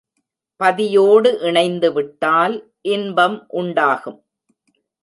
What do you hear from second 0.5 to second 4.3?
பதியோடு இணைந்துவிட்டால் இன்பம் உண்டாகும்.